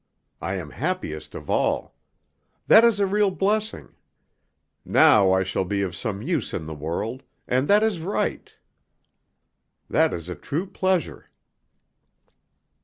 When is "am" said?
0.55-0.71